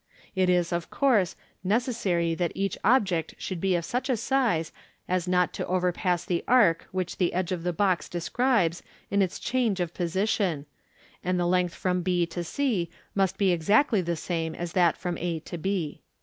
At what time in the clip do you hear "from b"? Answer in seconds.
11.75-12.25